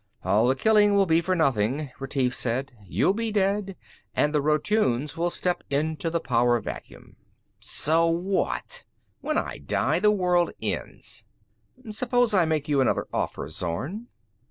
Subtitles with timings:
[0.23, 2.73] "All the killing will be for nothing," Retief said.
[2.87, 3.75] "You'll be dead
[4.15, 7.17] and the Rotunes will step into the power vacuum."
[7.59, 8.83] "So what?
[9.19, 11.23] When I die, the world ends."
[11.91, 14.07] "Suppose I make you another offer, Zorn?"